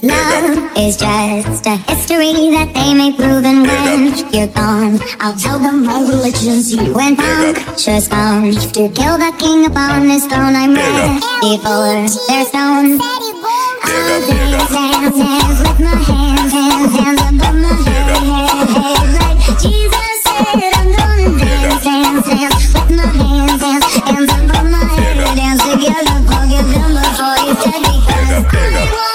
Love 0.00 0.70
is 0.76 0.96
just 0.96 1.66
a 1.66 1.74
history 1.90 2.30
that 2.54 2.70
they 2.72 2.94
may 2.94 3.10
prove 3.10 3.42
and 3.44 3.66
when 3.66 4.14
you're 4.30 4.46
gone 4.54 4.94
I'll 5.18 5.34
tell 5.34 5.58
them 5.58 5.84
my 5.86 5.98
religion's 5.98 6.72
you 6.72 6.94
When 6.94 7.16
puncture's 7.16 8.06
gone 8.06 8.52
To 8.52 8.88
kill 8.94 9.18
the 9.18 9.34
king 9.42 9.66
upon 9.66 10.08
his 10.08 10.24
throne 10.26 10.54
I'm 10.54 10.78
ready 10.78 11.58
for 11.58 11.82
their 12.30 12.44
stone. 12.46 13.02
I'll 13.02 14.22
dance, 14.22 14.70
dance, 14.70 15.18
dance 15.18 15.58
with 15.66 15.80
my 15.82 15.98
hands, 15.98 16.52
hands, 16.54 16.94
hands 16.94 17.18
above 17.18 17.58
my 17.58 17.74
head, 17.82 18.22
head, 18.22 18.70
head. 18.78 19.02
Like 19.18 19.58
Jesus 19.58 20.14
said 20.22 20.62
I'm 20.78 20.94
gonna 20.94 21.42
dance, 21.42 21.82
dance, 21.82 22.22
dance 22.22 22.70
with 22.70 22.90
my 22.94 23.02
hands, 23.18 23.62
hands, 23.66 23.98
hands 23.98 24.30
above 24.30 24.62
my 24.70 24.78
head. 24.94 25.26
Dance 25.34 25.58
together, 25.66 26.22
forgive 26.22 26.70
them 26.70 26.94
before 27.02 27.38
you 27.42 27.54
said 27.66 27.82
because 27.82 28.46
I 28.46 29.07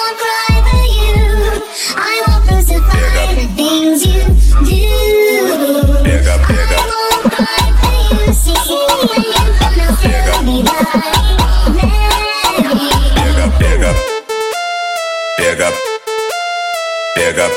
Pega, 17.15 17.47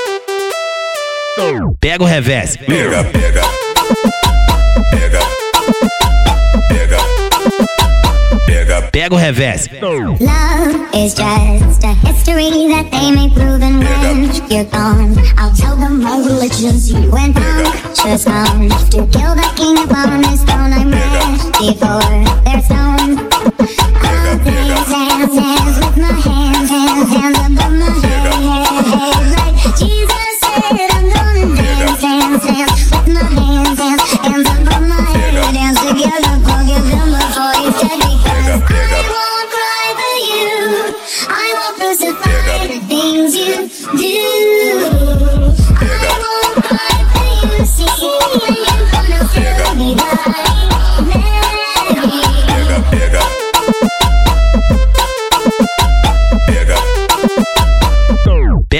Pega 1.80 2.05
o 2.05 2.06
revés. 2.06 2.56
pega, 2.56 3.05
pega. 3.05 3.42
Pega. 4.91 5.20
Pega. 6.69 6.98
Pega. 8.46 8.82
Pega 8.92 9.15
o 9.15 9.19
revés. 9.19 9.69
Love 9.80 10.88
is 10.95 11.15
just 11.15 11.84
a 11.84 11.95
history 12.06 12.51
that 12.69 12.91
they 12.91 13.10
may 13.10 13.29
prove 13.30 13.62
and 13.62 13.79
when 13.82 14.30
you're 14.51 14.65
gone 14.65 15.16
I'll 15.38 15.52
tell 15.55 15.77
them 15.77 16.02
my 16.02 16.18
religion's 16.18 16.91
you 16.91 17.10
When 17.10 17.32
puncture's 17.32 18.24
gone 18.24 18.68
To 18.91 19.07
kill 19.13 19.35
the 19.35 19.48
king 19.57 19.79
upon 19.79 20.23
his 20.24 20.43
throne 20.45 20.73
I'm 20.73 20.91
ready 20.91 21.74
for 21.76 22.01
their 22.45 22.63
stone 22.63 23.18
I'll 24.02 24.38
dance, 25.35 25.66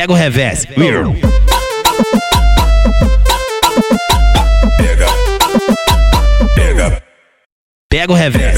Pega 0.06 0.12
o 0.12 0.16
revés. 0.16 0.64
Pega. 0.66 1.02
Pega. 6.54 7.02
Pega 7.90 8.12
o 8.12 8.14
revés. 8.14 8.54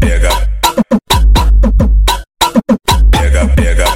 Pega. 0.00 0.30
Pega, 3.12 3.46
pega. 3.54 3.86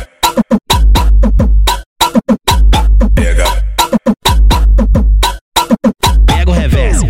Pega. 3.16 3.46
Pega 6.26 6.50
o 6.50 6.54
revés. 6.54 7.02